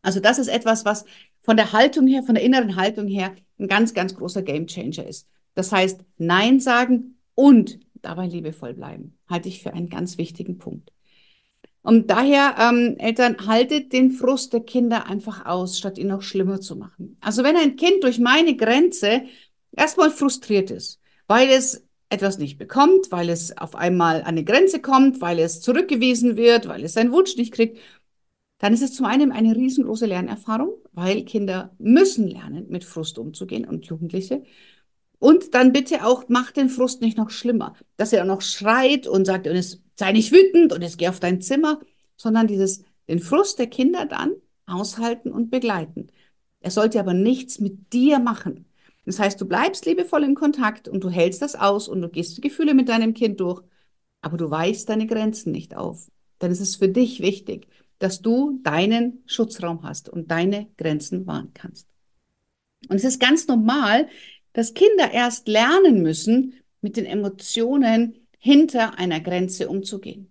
Also 0.00 0.20
das 0.20 0.38
ist 0.38 0.48
etwas, 0.48 0.84
was 0.84 1.04
von 1.40 1.56
der 1.56 1.72
Haltung 1.72 2.06
her, 2.06 2.22
von 2.22 2.34
der 2.34 2.44
inneren 2.44 2.76
Haltung 2.76 3.08
her 3.08 3.34
ein 3.58 3.68
ganz, 3.68 3.94
ganz 3.94 4.14
großer 4.14 4.42
Gamechanger 4.42 5.06
ist. 5.06 5.28
Das 5.54 5.72
heißt, 5.72 6.04
Nein 6.18 6.60
sagen 6.60 7.18
und 7.34 7.80
dabei 7.94 8.26
liebevoll 8.26 8.74
bleiben, 8.74 9.18
halte 9.28 9.48
ich 9.48 9.62
für 9.62 9.72
einen 9.72 9.88
ganz 9.88 10.18
wichtigen 10.18 10.58
Punkt. 10.58 10.93
Und 11.84 12.10
daher, 12.10 12.56
ähm, 12.58 12.96
Eltern, 12.98 13.46
haltet 13.46 13.92
den 13.92 14.10
Frust 14.10 14.54
der 14.54 14.60
Kinder 14.60 15.06
einfach 15.06 15.44
aus, 15.44 15.76
statt 15.76 15.98
ihn 15.98 16.06
noch 16.06 16.22
schlimmer 16.22 16.62
zu 16.62 16.76
machen. 16.76 17.18
Also 17.20 17.44
wenn 17.44 17.56
ein 17.56 17.76
Kind 17.76 18.02
durch 18.02 18.18
meine 18.18 18.56
Grenze 18.56 19.24
erstmal 19.70 20.10
frustriert 20.10 20.70
ist, 20.70 20.98
weil 21.26 21.50
es 21.50 21.86
etwas 22.08 22.38
nicht 22.38 22.56
bekommt, 22.56 23.12
weil 23.12 23.28
es 23.28 23.58
auf 23.58 23.76
einmal 23.76 24.22
an 24.22 24.28
eine 24.28 24.44
Grenze 24.44 24.80
kommt, 24.80 25.20
weil 25.20 25.38
es 25.38 25.60
zurückgewiesen 25.60 26.38
wird, 26.38 26.68
weil 26.68 26.84
es 26.84 26.94
seinen 26.94 27.12
Wunsch 27.12 27.36
nicht 27.36 27.52
kriegt, 27.52 27.78
dann 28.60 28.72
ist 28.72 28.82
es 28.82 28.94
zum 28.94 29.04
einen 29.04 29.30
eine 29.30 29.54
riesengroße 29.54 30.06
Lernerfahrung, 30.06 30.72
weil 30.92 31.24
Kinder 31.24 31.74
müssen 31.78 32.28
lernen, 32.28 32.64
mit 32.70 32.84
Frust 32.84 33.18
umzugehen 33.18 33.66
und 33.66 33.84
Jugendliche. 33.84 34.42
Und 35.18 35.52
dann 35.54 35.74
bitte 35.74 36.06
auch, 36.06 36.24
mach 36.28 36.50
den 36.50 36.70
Frust 36.70 37.02
nicht 37.02 37.18
noch 37.18 37.28
schlimmer, 37.28 37.74
dass 37.98 38.14
er 38.14 38.24
noch 38.24 38.40
schreit 38.40 39.06
und 39.06 39.26
sagt, 39.26 39.46
und 39.46 39.56
es 39.56 39.83
sei 39.96 40.12
nicht 40.12 40.32
wütend 40.32 40.72
und 40.72 40.82
es 40.82 40.96
geh 40.96 41.08
auf 41.08 41.20
dein 41.20 41.40
Zimmer, 41.40 41.80
sondern 42.16 42.46
dieses, 42.46 42.84
den 43.08 43.20
Frust 43.20 43.58
der 43.58 43.66
Kinder 43.66 44.06
dann 44.06 44.32
aushalten 44.66 45.30
und 45.30 45.50
begleiten. 45.50 46.08
Er 46.60 46.70
sollte 46.70 46.98
aber 46.98 47.14
nichts 47.14 47.60
mit 47.60 47.92
dir 47.92 48.18
machen. 48.18 48.66
Das 49.04 49.18
heißt, 49.18 49.40
du 49.40 49.46
bleibst 49.46 49.84
liebevoll 49.84 50.24
im 50.24 50.34
Kontakt 50.34 50.88
und 50.88 51.04
du 51.04 51.10
hältst 51.10 51.42
das 51.42 51.54
aus 51.54 51.88
und 51.88 52.00
du 52.00 52.08
gehst 52.08 52.36
die 52.36 52.40
Gefühle 52.40 52.74
mit 52.74 52.88
deinem 52.88 53.12
Kind 53.12 53.40
durch, 53.40 53.62
aber 54.22 54.38
du 54.38 54.50
weichst 54.50 54.88
deine 54.88 55.06
Grenzen 55.06 55.52
nicht 55.52 55.76
auf. 55.76 56.10
Denn 56.40 56.50
es 56.50 56.60
ist 56.60 56.76
für 56.76 56.88
dich 56.88 57.20
wichtig, 57.20 57.68
dass 57.98 58.22
du 58.22 58.60
deinen 58.62 59.22
Schutzraum 59.26 59.82
hast 59.82 60.08
und 60.08 60.30
deine 60.30 60.68
Grenzen 60.78 61.26
wahren 61.26 61.50
kannst. 61.52 61.86
Und 62.88 62.96
es 62.96 63.04
ist 63.04 63.20
ganz 63.20 63.46
normal, 63.46 64.08
dass 64.52 64.74
Kinder 64.74 65.10
erst 65.12 65.48
lernen 65.48 66.02
müssen, 66.02 66.54
mit 66.80 66.96
den 66.96 67.06
Emotionen 67.06 68.23
hinter 68.44 68.98
einer 68.98 69.20
Grenze 69.20 69.70
umzugehen. 69.70 70.30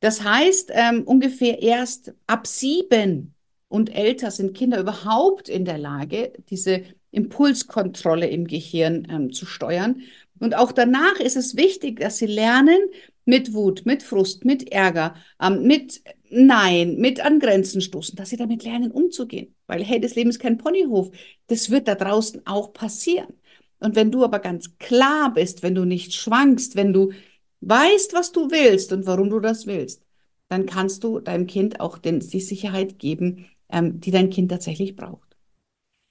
Das 0.00 0.24
heißt, 0.24 0.70
ähm, 0.72 1.02
ungefähr 1.02 1.62
erst 1.62 2.14
ab 2.26 2.46
sieben 2.46 3.34
und 3.68 3.94
älter 3.94 4.30
sind 4.30 4.56
Kinder 4.56 4.80
überhaupt 4.80 5.50
in 5.50 5.66
der 5.66 5.76
Lage, 5.76 6.32
diese 6.48 6.82
Impulskontrolle 7.10 8.26
im 8.26 8.46
Gehirn 8.46 9.06
ähm, 9.10 9.32
zu 9.34 9.44
steuern. 9.44 10.00
Und 10.40 10.56
auch 10.56 10.72
danach 10.72 11.20
ist 11.20 11.36
es 11.36 11.54
wichtig, 11.54 12.00
dass 12.00 12.16
sie 12.16 12.26
lernen, 12.26 12.78
mit 13.26 13.52
Wut, 13.52 13.82
mit 13.84 14.02
Frust, 14.02 14.46
mit 14.46 14.72
Ärger, 14.72 15.14
ähm, 15.40 15.64
mit 15.64 16.02
Nein, 16.30 16.96
mit 16.96 17.22
an 17.22 17.38
Grenzen 17.38 17.82
stoßen, 17.82 18.16
dass 18.16 18.30
sie 18.30 18.38
damit 18.38 18.64
lernen, 18.64 18.90
umzugehen. 18.90 19.54
Weil, 19.66 19.84
hey, 19.84 20.00
das 20.00 20.14
Leben 20.14 20.30
ist 20.30 20.38
kein 20.38 20.56
Ponyhof. 20.56 21.10
Das 21.48 21.68
wird 21.68 21.86
da 21.86 21.94
draußen 21.94 22.46
auch 22.46 22.72
passieren. 22.72 23.34
Und 23.78 23.94
wenn 23.94 24.10
du 24.10 24.24
aber 24.24 24.38
ganz 24.38 24.78
klar 24.78 25.34
bist, 25.34 25.62
wenn 25.62 25.74
du 25.74 25.84
nicht 25.84 26.14
schwankst, 26.14 26.76
wenn 26.76 26.94
du 26.94 27.12
weißt, 27.62 28.12
was 28.14 28.32
du 28.32 28.50
willst 28.50 28.92
und 28.92 29.06
warum 29.06 29.30
du 29.30 29.40
das 29.40 29.66
willst, 29.66 30.02
dann 30.48 30.66
kannst 30.66 31.02
du 31.04 31.20
deinem 31.20 31.46
Kind 31.46 31.80
auch 31.80 31.98
den, 31.98 32.20
die 32.20 32.40
Sicherheit 32.40 32.98
geben, 32.98 33.46
ähm, 33.70 34.00
die 34.00 34.10
dein 34.10 34.30
Kind 34.30 34.50
tatsächlich 34.50 34.96
braucht. 34.96 35.36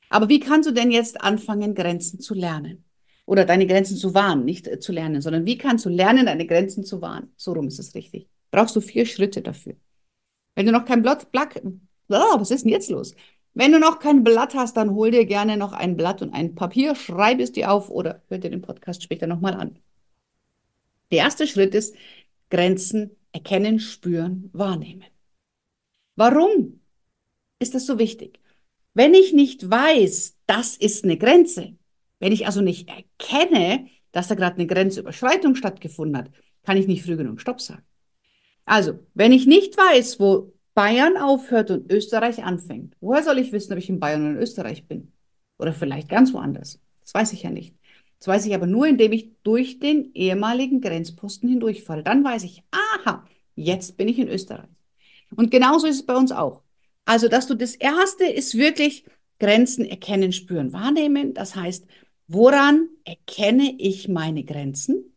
Aber 0.09 0.29
wie 0.29 0.39
kannst 0.39 0.67
du 0.67 0.73
denn 0.73 0.91
jetzt 0.91 1.21
anfangen, 1.21 1.75
Grenzen 1.75 2.19
zu 2.19 2.33
lernen? 2.33 2.83
Oder 3.25 3.45
deine 3.45 3.67
Grenzen 3.67 3.97
zu 3.97 4.13
wahren, 4.13 4.43
nicht 4.43 4.67
äh, 4.67 4.79
zu 4.79 4.91
lernen, 4.91 5.21
sondern 5.21 5.45
wie 5.45 5.57
kannst 5.57 5.85
du 5.85 5.89
lernen, 5.89 6.25
deine 6.25 6.47
Grenzen 6.47 6.83
zu 6.83 7.01
wahren? 7.01 7.31
So 7.37 7.53
rum 7.53 7.67
ist 7.67 7.79
es 7.79 7.93
richtig. 7.95 8.27
Brauchst 8.49 8.75
du 8.75 8.81
vier 8.81 9.05
Schritte 9.05 9.41
dafür. 9.41 9.75
Wenn 10.55 10.65
du 10.65 10.71
noch 10.71 10.85
kein 10.85 11.01
Blatt, 11.01 11.31
Blatt, 11.31 11.61
oh, 11.63 12.39
was 12.39 12.51
ist 12.51 12.65
denn 12.65 12.71
jetzt 12.71 12.89
los? 12.89 13.13
Wenn 13.53 13.71
du 13.71 13.79
noch 13.79 13.99
kein 13.99 14.23
Blatt 14.23 14.53
hast, 14.55 14.75
dann 14.75 14.91
hol 14.91 15.11
dir 15.11 15.25
gerne 15.25 15.57
noch 15.57 15.73
ein 15.73 15.97
Blatt 15.97 16.21
und 16.21 16.33
ein 16.33 16.55
Papier, 16.55 16.95
schreib 16.95 17.39
es 17.39 17.51
dir 17.51 17.71
auf 17.71 17.89
oder 17.89 18.21
hör 18.27 18.37
dir 18.37 18.49
den 18.49 18.61
Podcast 18.61 19.03
später 19.03 19.27
nochmal 19.27 19.53
an. 19.53 19.77
Der 21.11 21.19
erste 21.19 21.45
Schritt 21.47 21.75
ist 21.75 21.95
Grenzen 22.49 23.11
erkennen, 23.31 23.79
spüren, 23.79 24.49
wahrnehmen. 24.53 25.05
Warum 26.15 26.81
ist 27.59 27.75
das 27.75 27.85
so 27.85 27.99
wichtig? 27.99 28.39
Wenn 28.93 29.13
ich 29.13 29.33
nicht 29.33 29.69
weiß, 29.69 30.37
das 30.47 30.75
ist 30.75 31.03
eine 31.03 31.17
Grenze, 31.17 31.77
wenn 32.19 32.33
ich 32.33 32.45
also 32.45 32.61
nicht 32.61 32.89
erkenne, 32.89 33.87
dass 34.11 34.27
da 34.27 34.35
gerade 34.35 34.57
eine 34.57 34.67
Grenzüberschreitung 34.67 35.55
stattgefunden 35.55 36.17
hat, 36.17 36.31
kann 36.63 36.77
ich 36.77 36.87
nicht 36.87 37.03
früh 37.03 37.15
genug 37.15 37.39
Stopp 37.39 37.61
sagen. 37.61 37.83
Also, 38.65 38.99
wenn 39.13 39.31
ich 39.31 39.47
nicht 39.47 39.77
weiß, 39.77 40.19
wo 40.19 40.53
Bayern 40.73 41.17
aufhört 41.17 41.71
und 41.71 41.91
Österreich 41.91 42.43
anfängt, 42.43 42.95
woher 42.99 43.23
soll 43.23 43.39
ich 43.39 43.51
wissen, 43.51 43.73
ob 43.73 43.79
ich 43.79 43.89
in 43.89 43.99
Bayern 43.99 44.21
oder 44.21 44.31
in 44.31 44.37
Österreich 44.37 44.87
bin? 44.87 45.11
Oder 45.57 45.73
vielleicht 45.73 46.09
ganz 46.09 46.33
woanders? 46.33 46.79
Das 47.01 47.13
weiß 47.13 47.33
ich 47.33 47.43
ja 47.43 47.49
nicht. 47.49 47.75
Das 48.21 48.27
weiß 48.27 48.45
ich 48.45 48.53
aber 48.53 48.67
nur, 48.67 48.85
indem 48.85 49.13
ich 49.13 49.31
durch 49.41 49.79
den 49.79 50.13
ehemaligen 50.13 50.79
Grenzposten 50.79 51.49
hindurchfahre. 51.49 52.03
Dann 52.03 52.23
weiß 52.23 52.43
ich, 52.43 52.61
aha, 52.69 53.25
jetzt 53.55 53.97
bin 53.97 54.07
ich 54.07 54.19
in 54.19 54.27
Österreich. 54.27 54.69
Und 55.35 55.49
genauso 55.49 55.87
ist 55.87 55.95
es 55.95 56.05
bei 56.05 56.15
uns 56.15 56.31
auch. 56.31 56.61
Also, 57.05 57.27
dass 57.27 57.47
du 57.47 57.55
das 57.55 57.73
erste 57.73 58.25
ist 58.25 58.55
wirklich 58.55 59.05
Grenzen 59.39 59.85
erkennen, 59.85 60.33
spüren, 60.33 60.71
wahrnehmen. 60.71 61.33
Das 61.33 61.55
heißt, 61.55 61.87
woran 62.27 62.89
erkenne 63.05 63.73
ich 63.79 64.07
meine 64.07 64.43
Grenzen? 64.43 65.15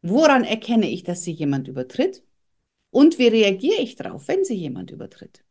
Woran 0.00 0.44
erkenne 0.44 0.88
ich, 0.88 1.02
dass 1.02 1.24
sie 1.24 1.32
jemand 1.32 1.66
übertritt? 1.66 2.22
Und 2.90 3.18
wie 3.18 3.26
reagiere 3.26 3.82
ich 3.82 3.96
darauf, 3.96 4.28
wenn 4.28 4.44
sie 4.44 4.54
jemand 4.54 4.92
übertritt? 4.92 5.42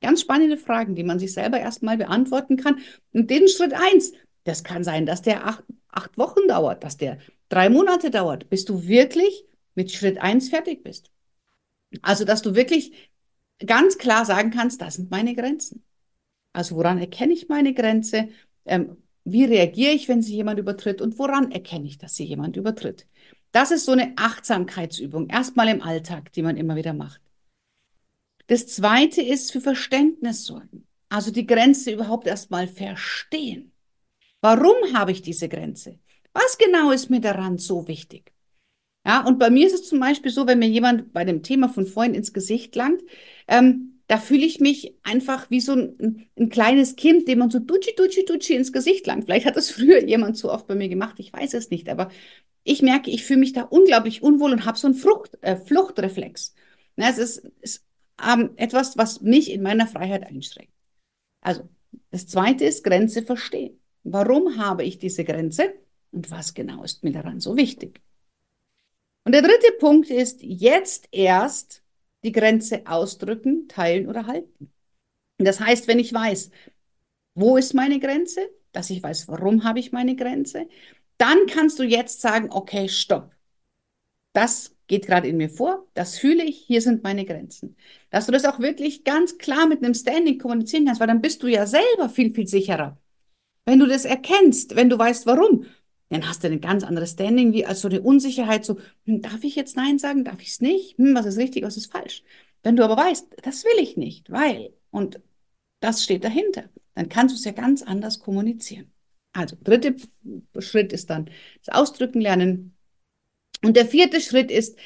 Ganz 0.00 0.20
spannende 0.20 0.56
Fragen, 0.56 0.94
die 0.94 1.02
man 1.02 1.18
sich 1.18 1.32
selber 1.32 1.58
erstmal 1.58 1.96
beantworten 1.96 2.56
kann. 2.56 2.78
Und 3.12 3.28
den 3.28 3.48
Schritt 3.48 3.72
eins, 3.72 4.12
das 4.44 4.64
kann 4.64 4.84
sein, 4.84 5.06
dass 5.06 5.22
der 5.22 5.46
acht, 5.46 5.64
acht 5.88 6.16
Wochen 6.18 6.46
dauert, 6.48 6.84
dass 6.84 6.96
der 6.96 7.18
drei 7.48 7.68
Monate 7.68 8.10
dauert, 8.10 8.48
bis 8.50 8.64
du 8.64 8.86
wirklich 8.86 9.44
mit 9.74 9.90
Schritt 9.92 10.18
eins 10.18 10.48
fertig 10.48 10.82
bist. 10.82 11.10
Also, 12.02 12.24
dass 12.24 12.42
du 12.42 12.54
wirklich 12.54 13.10
ganz 13.64 13.98
klar 13.98 14.24
sagen 14.24 14.50
kannst, 14.50 14.80
das 14.80 14.94
sind 14.94 15.10
meine 15.10 15.34
Grenzen. 15.34 15.84
Also 16.52 16.76
woran 16.76 16.98
erkenne 16.98 17.32
ich 17.32 17.48
meine 17.48 17.74
Grenze? 17.74 18.28
Ähm, 18.64 18.96
wie 19.24 19.44
reagiere 19.44 19.92
ich, 19.92 20.08
wenn 20.08 20.22
sie 20.22 20.36
jemand 20.36 20.58
übertritt? 20.58 21.00
Und 21.00 21.18
woran 21.18 21.50
erkenne 21.50 21.86
ich, 21.86 21.98
dass 21.98 22.14
sie 22.14 22.24
jemand 22.24 22.56
übertritt? 22.56 23.06
Das 23.52 23.70
ist 23.70 23.84
so 23.84 23.92
eine 23.92 24.12
Achtsamkeitsübung, 24.16 25.28
erstmal 25.28 25.68
im 25.68 25.82
Alltag, 25.82 26.32
die 26.32 26.42
man 26.42 26.56
immer 26.56 26.76
wieder 26.76 26.92
macht. 26.92 27.20
Das 28.46 28.66
zweite 28.66 29.22
ist 29.22 29.52
für 29.52 29.60
Verständnis 29.60 30.44
sorgen. 30.44 30.86
Also 31.08 31.30
die 31.30 31.46
Grenze 31.46 31.92
überhaupt 31.92 32.26
erstmal 32.26 32.68
verstehen. 32.68 33.72
Warum 34.44 34.92
habe 34.92 35.10
ich 35.10 35.22
diese 35.22 35.48
Grenze? 35.48 35.98
Was 36.34 36.58
genau 36.58 36.90
ist 36.90 37.08
mir 37.08 37.20
daran 37.20 37.56
so 37.56 37.88
wichtig? 37.88 38.34
Ja, 39.06 39.26
und 39.26 39.38
bei 39.38 39.48
mir 39.48 39.66
ist 39.66 39.72
es 39.72 39.88
zum 39.88 40.00
Beispiel 40.00 40.30
so, 40.30 40.46
wenn 40.46 40.58
mir 40.58 40.68
jemand 40.68 41.14
bei 41.14 41.24
dem 41.24 41.42
Thema 41.42 41.70
von 41.70 41.86
vorhin 41.86 42.12
ins 42.12 42.34
Gesicht 42.34 42.76
langt, 42.76 43.00
ähm, 43.48 44.02
da 44.06 44.18
fühle 44.18 44.44
ich 44.44 44.60
mich 44.60 44.98
einfach 45.02 45.50
wie 45.50 45.62
so 45.62 45.72
ein, 45.72 46.28
ein, 46.38 46.50
kleines 46.50 46.94
Kind, 46.96 47.26
dem 47.26 47.38
man 47.38 47.50
so 47.50 47.58
dutschi, 47.58 47.94
dutschi, 47.96 48.26
dutschi 48.26 48.52
ins 48.52 48.70
Gesicht 48.70 49.06
langt. 49.06 49.24
Vielleicht 49.24 49.46
hat 49.46 49.56
das 49.56 49.70
früher 49.76 50.04
jemand 50.04 50.36
so 50.36 50.52
oft 50.52 50.66
bei 50.66 50.74
mir 50.74 50.90
gemacht, 50.90 51.14
ich 51.20 51.32
weiß 51.32 51.54
es 51.54 51.70
nicht, 51.70 51.88
aber 51.88 52.10
ich 52.64 52.82
merke, 52.82 53.10
ich 53.10 53.24
fühle 53.24 53.40
mich 53.40 53.54
da 53.54 53.62
unglaublich 53.62 54.22
unwohl 54.22 54.52
und 54.52 54.66
habe 54.66 54.76
so 54.76 54.88
einen 54.88 54.94
Frucht, 54.94 55.38
äh, 55.40 55.56
Fluchtreflex. 55.56 56.54
Ja, 56.96 57.08
es 57.08 57.16
ist, 57.16 57.50
ist 57.62 57.86
ähm, 58.22 58.50
etwas, 58.56 58.98
was 58.98 59.22
mich 59.22 59.50
in 59.50 59.62
meiner 59.62 59.86
Freiheit 59.86 60.26
einschränkt. 60.26 60.74
Also, 61.40 61.66
das 62.10 62.26
zweite 62.26 62.66
ist 62.66 62.84
Grenze 62.84 63.22
verstehen. 63.22 63.80
Warum 64.04 64.58
habe 64.58 64.84
ich 64.84 64.98
diese 64.98 65.24
Grenze 65.24 65.74
und 66.12 66.30
was 66.30 66.54
genau 66.54 66.84
ist 66.84 67.02
mir 67.02 67.12
daran 67.12 67.40
so 67.40 67.56
wichtig? 67.56 68.00
Und 69.24 69.32
der 69.32 69.42
dritte 69.42 69.72
Punkt 69.80 70.10
ist 70.10 70.42
jetzt 70.42 71.08
erst 71.10 71.82
die 72.22 72.32
Grenze 72.32 72.86
ausdrücken, 72.86 73.66
teilen 73.68 74.08
oder 74.08 74.26
halten. 74.26 74.72
Das 75.38 75.60
heißt, 75.60 75.88
wenn 75.88 75.98
ich 75.98 76.12
weiß, 76.12 76.50
wo 77.34 77.56
ist 77.56 77.74
meine 77.74 77.98
Grenze, 77.98 78.48
dass 78.72 78.90
ich 78.90 79.02
weiß, 79.02 79.28
warum 79.28 79.64
habe 79.64 79.80
ich 79.80 79.92
meine 79.92 80.16
Grenze, 80.16 80.68
dann 81.16 81.46
kannst 81.46 81.78
du 81.78 81.82
jetzt 81.82 82.20
sagen, 82.20 82.50
okay, 82.50 82.88
stopp. 82.88 83.34
Das 84.32 84.76
geht 84.86 85.06
gerade 85.06 85.28
in 85.28 85.36
mir 85.38 85.48
vor, 85.48 85.86
das 85.94 86.18
fühle 86.18 86.44
ich, 86.44 86.58
hier 86.58 86.82
sind 86.82 87.02
meine 87.02 87.24
Grenzen. 87.24 87.76
Dass 88.10 88.26
du 88.26 88.32
das 88.32 88.44
auch 88.44 88.58
wirklich 88.58 89.04
ganz 89.04 89.38
klar 89.38 89.66
mit 89.66 89.82
einem 89.82 89.94
Standing 89.94 90.38
kommunizieren 90.38 90.86
kannst, 90.86 91.00
weil 91.00 91.06
dann 91.06 91.22
bist 91.22 91.42
du 91.42 91.46
ja 91.46 91.66
selber 91.66 92.08
viel, 92.08 92.32
viel 92.34 92.46
sicherer. 92.46 92.98
Wenn 93.66 93.78
du 93.78 93.86
das 93.86 94.04
erkennst, 94.04 94.76
wenn 94.76 94.90
du 94.90 94.98
weißt, 94.98 95.26
warum 95.26 95.66
dann 96.10 96.28
hast 96.28 96.44
du 96.44 96.48
ein 96.48 96.60
ganz 96.60 96.84
anderes 96.84 97.12
Standing, 97.12 97.52
wie 97.52 97.66
als 97.66 97.80
so 97.80 97.88
eine 97.88 98.00
Unsicherheit, 98.00 98.64
so, 98.64 98.78
hm, 99.04 99.22
darf 99.22 99.42
ich 99.42 99.56
jetzt 99.56 99.76
Nein 99.76 99.98
sagen, 99.98 100.24
darf 100.24 100.40
ich 100.40 100.48
es 100.48 100.60
nicht? 100.60 100.96
Hm, 100.98 101.14
was 101.14 101.26
ist 101.26 101.38
richtig, 101.38 101.64
was 101.64 101.76
ist 101.76 101.90
falsch? 101.90 102.22
Wenn 102.62 102.76
du 102.76 102.84
aber 102.84 102.96
weißt, 102.96 103.26
das 103.42 103.64
will 103.64 103.82
ich 103.82 103.96
nicht, 103.96 104.30
weil, 104.30 104.72
und 104.90 105.20
das 105.80 106.04
steht 106.04 106.24
dahinter, 106.24 106.68
dann 106.94 107.08
kannst 107.08 107.34
du 107.34 107.38
es 107.38 107.44
ja 107.44 107.52
ganz 107.52 107.82
anders 107.82 108.20
kommunizieren. 108.20 108.92
Also, 109.32 109.56
dritter 109.62 109.94
Schritt 110.60 110.92
ist 110.92 111.10
dann 111.10 111.28
das 111.64 111.74
Ausdrücken 111.74 112.20
lernen. 112.20 112.76
Und 113.64 113.76
der 113.76 113.86
vierte 113.86 114.20
Schritt 114.20 114.50
ist 114.50 114.78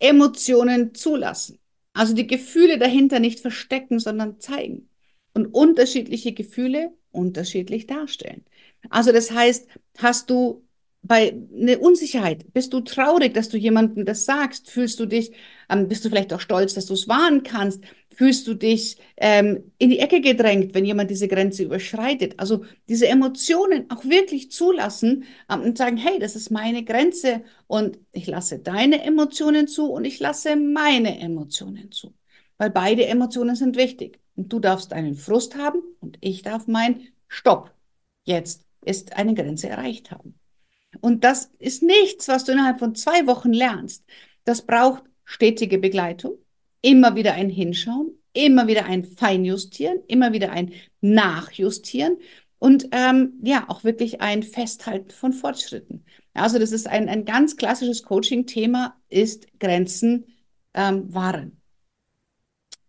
Emotionen 0.00 0.94
zulassen. 0.94 1.60
Also 1.92 2.14
die 2.14 2.26
Gefühle 2.26 2.78
dahinter 2.78 3.20
nicht 3.20 3.40
verstecken, 3.40 4.00
sondern 4.00 4.40
zeigen. 4.40 4.88
Und 5.34 5.46
unterschiedliche 5.46 6.32
Gefühle 6.32 6.92
unterschiedlich 7.10 7.86
darstellen. 7.86 8.44
Also 8.90 9.12
das 9.12 9.30
heißt, 9.30 9.68
hast 9.98 10.30
du 10.30 10.64
bei 11.02 11.34
eine 11.52 11.78
Unsicherheit, 11.80 12.52
bist 12.52 12.72
du 12.72 12.80
traurig, 12.80 13.34
dass 13.34 13.48
du 13.48 13.56
jemandem 13.56 14.04
das 14.04 14.24
sagst, 14.24 14.70
fühlst 14.70 15.00
du 15.00 15.06
dich, 15.06 15.32
ähm, 15.68 15.88
bist 15.88 16.04
du 16.04 16.08
vielleicht 16.08 16.32
auch 16.32 16.40
stolz, 16.40 16.74
dass 16.74 16.86
du 16.86 16.94
es 16.94 17.08
wahren 17.08 17.42
kannst, 17.42 17.82
fühlst 18.14 18.46
du 18.46 18.54
dich 18.54 18.96
ähm, 19.16 19.72
in 19.78 19.90
die 19.90 19.98
Ecke 19.98 20.20
gedrängt, 20.20 20.74
wenn 20.74 20.84
jemand 20.84 21.10
diese 21.10 21.26
Grenze 21.26 21.64
überschreitet. 21.64 22.34
Also 22.38 22.64
diese 22.88 23.08
Emotionen 23.08 23.90
auch 23.90 24.04
wirklich 24.04 24.52
zulassen 24.52 25.24
ähm, 25.50 25.62
und 25.62 25.78
sagen, 25.78 25.96
hey, 25.96 26.20
das 26.20 26.36
ist 26.36 26.50
meine 26.50 26.84
Grenze 26.84 27.42
und 27.66 27.98
ich 28.12 28.28
lasse 28.28 28.60
deine 28.60 29.02
Emotionen 29.02 29.66
zu 29.66 29.90
und 29.90 30.04
ich 30.04 30.20
lasse 30.20 30.54
meine 30.54 31.18
Emotionen 31.18 31.90
zu, 31.90 32.14
weil 32.62 32.70
beide 32.70 33.06
Emotionen 33.06 33.56
sind 33.56 33.76
wichtig. 33.76 34.20
Und 34.36 34.52
du 34.52 34.60
darfst 34.60 34.92
einen 34.92 35.16
Frust 35.16 35.56
haben 35.56 35.82
und 35.98 36.16
ich 36.20 36.42
darf 36.42 36.68
mein 36.68 37.08
Stopp. 37.26 37.74
Jetzt 38.22 38.64
ist 38.84 39.16
eine 39.16 39.34
Grenze 39.34 39.68
erreicht 39.68 40.12
haben. 40.12 40.38
Und 41.00 41.24
das 41.24 41.50
ist 41.58 41.82
nichts, 41.82 42.28
was 42.28 42.44
du 42.44 42.52
innerhalb 42.52 42.78
von 42.78 42.94
zwei 42.94 43.26
Wochen 43.26 43.52
lernst. 43.52 44.04
Das 44.44 44.62
braucht 44.62 45.02
stetige 45.24 45.78
Begleitung, 45.78 46.34
immer 46.82 47.16
wieder 47.16 47.32
ein 47.32 47.50
Hinschauen, 47.50 48.12
immer 48.32 48.68
wieder 48.68 48.84
ein 48.84 49.02
Feinjustieren, 49.06 49.98
immer 50.06 50.32
wieder 50.32 50.52
ein 50.52 50.70
Nachjustieren 51.00 52.18
und 52.60 52.86
ähm, 52.92 53.40
ja, 53.42 53.68
auch 53.68 53.82
wirklich 53.82 54.20
ein 54.20 54.44
Festhalten 54.44 55.10
von 55.10 55.32
Fortschritten. 55.32 56.04
Also 56.32 56.60
das 56.60 56.70
ist 56.70 56.86
ein, 56.86 57.08
ein 57.08 57.24
ganz 57.24 57.56
klassisches 57.56 58.04
Coaching-Thema, 58.04 58.96
ist 59.08 59.48
Grenzen 59.58 60.26
ähm, 60.74 61.12
wahren. 61.12 61.61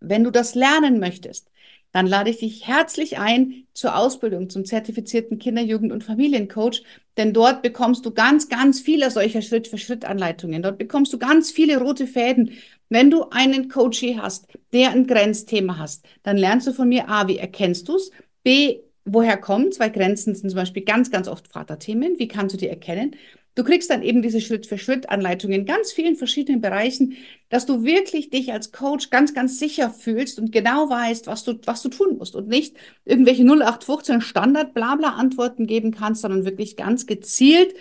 Wenn 0.03 0.23
du 0.23 0.31
das 0.31 0.53
lernen 0.53 0.99
möchtest, 0.99 1.49
dann 1.93 2.07
lade 2.07 2.31
ich 2.31 2.39
dich 2.39 2.67
herzlich 2.67 3.19
ein 3.19 3.67
zur 3.73 3.95
Ausbildung 3.95 4.49
zum 4.49 4.65
zertifizierten 4.65 5.37
Kinder-, 5.37 5.61
Jugend- 5.61 5.91
und 5.91 6.03
Familiencoach, 6.03 6.83
denn 7.17 7.33
dort 7.33 7.61
bekommst 7.61 8.05
du 8.05 8.11
ganz, 8.11 8.49
ganz 8.49 8.81
viele 8.81 9.11
solcher 9.11 9.41
Schritt-für-Schritt-Anleitungen. 9.43 10.63
Dort 10.63 10.79
bekommst 10.79 11.13
du 11.13 11.19
ganz 11.19 11.51
viele 11.51 11.77
rote 11.77 12.07
Fäden. 12.07 12.51
Wenn 12.89 13.11
du 13.11 13.29
einen 13.29 13.69
Coachie 13.69 14.17
hast, 14.17 14.47
der 14.73 14.91
ein 14.91 15.07
Grenzthema 15.07 15.77
hast, 15.77 16.05
dann 16.23 16.37
lernst 16.37 16.67
du 16.67 16.73
von 16.73 16.89
mir 16.89 17.09
A, 17.09 17.27
wie 17.27 17.37
erkennst 17.37 17.87
du 17.87 17.95
es? 17.95 18.11
B, 18.41 18.79
woher 19.05 19.37
kommt? 19.37 19.75
Zwei 19.75 19.89
Grenzen 19.89 20.35
sind 20.35 20.49
zum 20.49 20.57
Beispiel 20.57 20.83
ganz, 20.83 21.11
ganz 21.11 21.27
oft 21.27 21.47
Vaterthemen. 21.47 22.17
Wie 22.17 22.27
kannst 22.27 22.53
du 22.55 22.57
die 22.57 22.67
erkennen? 22.69 23.15
Du 23.55 23.63
kriegst 23.63 23.89
dann 23.89 24.01
eben 24.01 24.23
diese 24.23 24.41
Schritt-für-Schritt-Anleitungen 24.41 25.59
in 25.61 25.65
ganz 25.65 25.91
vielen 25.91 26.15
verschiedenen 26.15 26.59
Bereichen, 26.59 27.17
dass 27.49 27.67
du 27.67 27.83
wirklich 27.83 28.31
dich 28.31 28.51
als 28.51 28.71
Coach 28.71 29.11
ganz, 29.11 29.35
ganz 29.35 29.59
sicher 29.59 29.91
fühlst 29.91 30.39
und 30.39 30.51
genau 30.51 30.89
weißt, 30.89 31.27
was 31.27 31.43
du, 31.43 31.59
was 31.65 31.83
du 31.83 31.89
tun 31.89 32.17
musst 32.17 32.35
und 32.35 32.47
nicht 32.47 32.75
irgendwelche 33.05 33.43
0815 33.43 34.21
Standard-Blabla-Antworten 34.21 35.67
geben 35.67 35.91
kannst, 35.91 36.23
sondern 36.23 36.45
wirklich 36.45 36.77
ganz 36.77 37.05
gezielt 37.05 37.75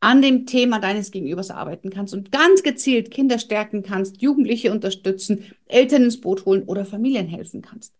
an 0.00 0.20
dem 0.20 0.46
Thema 0.46 0.80
deines 0.80 1.12
Gegenübers 1.12 1.52
arbeiten 1.52 1.90
kannst 1.90 2.12
und 2.12 2.32
ganz 2.32 2.64
gezielt 2.64 3.12
Kinder 3.12 3.38
stärken 3.38 3.84
kannst, 3.84 4.20
Jugendliche 4.20 4.72
unterstützen, 4.72 5.44
Eltern 5.66 6.02
ins 6.02 6.20
Boot 6.20 6.44
holen 6.44 6.64
oder 6.64 6.84
Familien 6.84 7.28
helfen 7.28 7.62
kannst. 7.62 7.94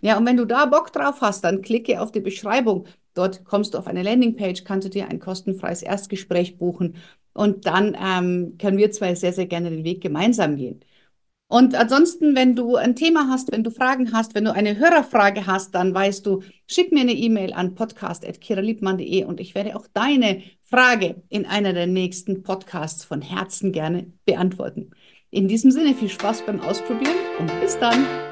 Ja, 0.00 0.16
und 0.16 0.26
wenn 0.26 0.36
du 0.36 0.44
da 0.44 0.66
Bock 0.66 0.92
drauf 0.92 1.20
hast, 1.20 1.42
dann 1.42 1.60
klicke 1.62 2.00
auf 2.00 2.12
die 2.12 2.20
Beschreibung. 2.20 2.86
Dort 3.14 3.44
kommst 3.44 3.74
du 3.74 3.78
auf 3.78 3.86
eine 3.86 4.02
Landingpage, 4.02 4.64
kannst 4.64 4.86
du 4.86 4.90
dir 4.90 5.08
ein 5.08 5.20
kostenfreies 5.20 5.82
Erstgespräch 5.82 6.58
buchen 6.58 6.96
und 7.32 7.66
dann 7.66 7.96
ähm, 8.00 8.56
können 8.58 8.78
wir 8.78 8.90
zwei 8.90 9.14
sehr, 9.14 9.32
sehr 9.32 9.46
gerne 9.46 9.70
den 9.70 9.84
Weg 9.84 10.00
gemeinsam 10.00 10.56
gehen. 10.56 10.80
Und 11.50 11.74
ansonsten, 11.74 12.36
wenn 12.36 12.54
du 12.54 12.76
ein 12.76 12.94
Thema 12.94 13.26
hast, 13.28 13.50
wenn 13.50 13.64
du 13.64 13.72
Fragen 13.72 14.12
hast, 14.12 14.36
wenn 14.36 14.44
du 14.44 14.54
eine 14.54 14.78
Hörerfrage 14.78 15.48
hast, 15.48 15.74
dann 15.74 15.92
weißt 15.92 16.24
du, 16.24 16.44
schick 16.68 16.92
mir 16.92 17.00
eine 17.00 17.12
E-Mail 17.12 17.52
an 17.52 17.74
podcast.kiraliebmann.de 17.74 19.24
und 19.24 19.40
ich 19.40 19.56
werde 19.56 19.74
auch 19.74 19.88
deine 19.92 20.42
Frage 20.62 21.24
in 21.28 21.46
einer 21.46 21.72
der 21.72 21.88
nächsten 21.88 22.44
Podcasts 22.44 23.04
von 23.04 23.20
Herzen 23.20 23.72
gerne 23.72 24.12
beantworten. 24.26 24.90
In 25.30 25.48
diesem 25.48 25.72
Sinne 25.72 25.94
viel 25.94 26.08
Spaß 26.08 26.42
beim 26.46 26.60
Ausprobieren 26.60 27.16
und 27.40 27.50
bis 27.60 27.76
dann. 27.80 28.29